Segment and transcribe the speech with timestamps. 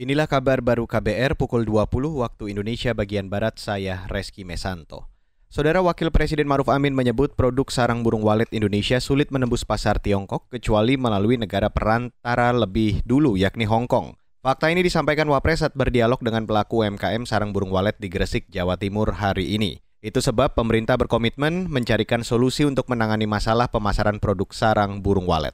[0.00, 5.12] Inilah kabar baru KBR pukul 20 waktu Indonesia bagian Barat, saya Reski Mesanto.
[5.52, 10.48] Saudara Wakil Presiden Maruf Amin menyebut produk sarang burung walet Indonesia sulit menembus pasar Tiongkok
[10.48, 14.16] kecuali melalui negara perantara lebih dulu yakni Hong Kong.
[14.40, 18.80] Fakta ini disampaikan Wapres saat berdialog dengan pelaku UMKM sarang burung walet di Gresik, Jawa
[18.80, 19.84] Timur hari ini.
[20.00, 25.52] Itu sebab pemerintah berkomitmen mencarikan solusi untuk menangani masalah pemasaran produk sarang burung walet.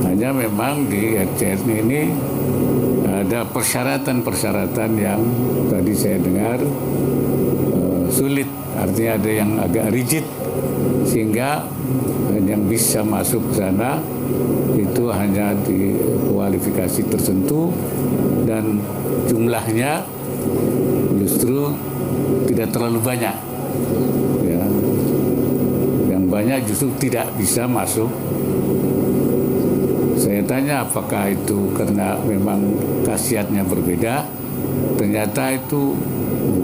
[0.00, 2.08] Hanya memang di RCS ini
[3.26, 5.18] ada persyaratan-persyaratan yang
[5.66, 6.62] tadi saya dengar
[7.74, 8.46] uh, sulit,
[8.78, 10.22] artinya ada yang agak rigid
[11.10, 11.66] sehingga
[12.46, 13.98] yang bisa masuk ke sana
[14.78, 15.98] itu hanya di
[16.30, 17.74] kualifikasi tertentu
[18.46, 18.78] dan
[19.26, 20.06] jumlahnya
[21.18, 21.74] justru
[22.46, 23.36] tidak terlalu banyak.
[24.46, 24.62] Ya.
[26.14, 28.06] Yang banyak justru tidak bisa masuk
[30.16, 32.74] saya tanya apakah itu karena memang
[33.04, 34.24] khasiatnya berbeda.
[34.96, 35.92] Ternyata itu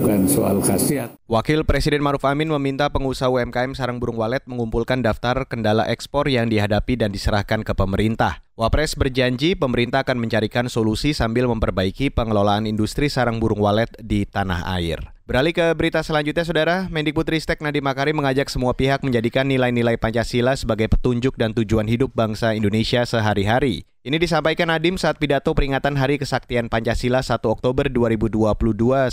[0.02, 1.12] bukan soal khasiat.
[1.28, 6.48] Wakil Presiden Maruf Amin meminta pengusaha UMKM sarang burung walet mengumpulkan daftar kendala ekspor yang
[6.48, 8.40] dihadapi dan diserahkan ke pemerintah.
[8.56, 14.64] Wapres berjanji pemerintah akan mencarikan solusi sambil memperbaiki pengelolaan industri sarang burung walet di tanah
[14.76, 15.11] air.
[15.22, 16.90] Beralih ke berita selanjutnya, Saudara.
[16.90, 22.58] Mendikbudristek Nadiem Makarim mengajak semua pihak menjadikan nilai-nilai Pancasila sebagai petunjuk dan tujuan hidup bangsa
[22.58, 23.86] Indonesia sehari-hari.
[24.02, 28.50] Ini disampaikan Nadiem saat pidato peringatan Hari Kesaktian Pancasila 1 Oktober 2022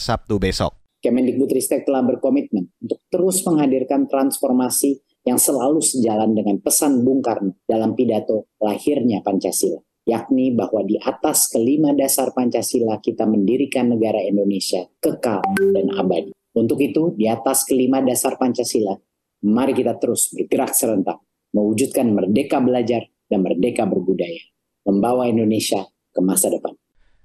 [0.01, 0.73] Sabtu besok.
[1.05, 7.93] Kemendikbudristek telah berkomitmen untuk terus menghadirkan transformasi yang selalu sejalan dengan pesan Bung Karno dalam
[7.93, 9.77] pidato lahirnya Pancasila
[10.09, 16.33] yakni bahwa di atas kelima dasar Pancasila kita mendirikan negara Indonesia kekal dan abadi.
[16.57, 18.97] Untuk itu, di atas kelima dasar Pancasila,
[19.45, 21.21] mari kita terus bergerak serentak,
[21.53, 24.41] mewujudkan merdeka belajar dan merdeka berbudaya,
[24.83, 26.73] membawa Indonesia ke masa depan.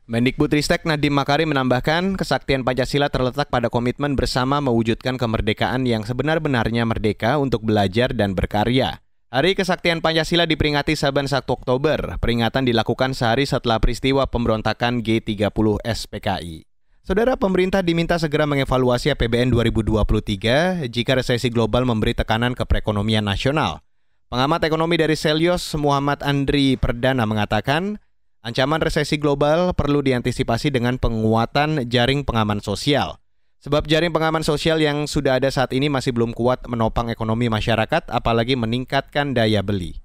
[0.04, 7.40] Mendikbudristek Nadiem Makarim menambahkan, kesaktian Pancasila terletak pada komitmen bersama mewujudkan kemerdekaan yang sebenar-benarnya merdeka
[7.40, 9.03] untuk belajar dan berkarya.
[9.34, 12.22] Hari Kesaktian Pancasila diperingati saban 1 Oktober.
[12.22, 16.62] Peringatan dilakukan sehari setelah peristiwa pemberontakan G30 SPKI.
[17.02, 23.82] Saudara pemerintah diminta segera mengevaluasi APBN 2023 jika resesi global memberi tekanan ke perekonomian nasional.
[24.30, 27.98] Pengamat ekonomi dari Selios Muhammad Andri Perdana mengatakan,
[28.38, 33.18] ancaman resesi global perlu diantisipasi dengan penguatan jaring pengaman sosial.
[33.64, 38.12] Sebab jaring pengaman sosial yang sudah ada saat ini masih belum kuat menopang ekonomi masyarakat,
[38.12, 39.96] apalagi meningkatkan daya beli.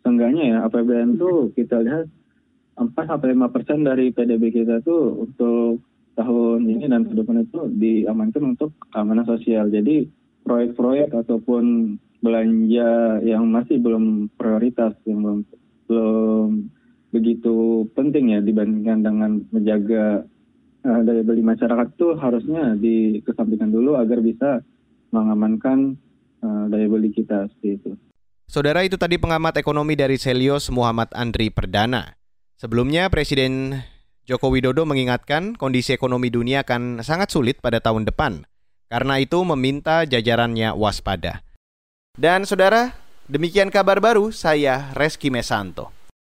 [0.00, 2.08] Seenggaknya ya, APBN itu kita lihat
[2.80, 5.84] 4-5 persen dari PDB kita itu untuk
[6.16, 9.68] tahun ini dan ke depan itu diamankan untuk keamanan sosial.
[9.68, 10.08] Jadi
[10.48, 15.38] proyek-proyek ataupun belanja yang masih belum prioritas, yang belum,
[15.84, 16.48] belum
[17.12, 20.24] begitu penting ya dibandingkan dengan menjaga
[20.84, 24.62] uh, daya beli masyarakat itu harusnya dikesampingkan dulu agar bisa
[25.14, 25.98] mengamankan
[26.42, 27.90] uh, daya beli kita seperti itu.
[28.50, 32.20] Saudara itu tadi pengamat ekonomi dari Selios Muhammad Andri Perdana.
[32.60, 33.80] Sebelumnya Presiden
[34.28, 38.44] Joko Widodo mengingatkan kondisi ekonomi dunia akan sangat sulit pada tahun depan.
[38.92, 41.40] Karena itu meminta jajarannya waspada.
[42.12, 42.92] Dan saudara,
[43.24, 46.01] demikian kabar baru saya Reski Mesanto.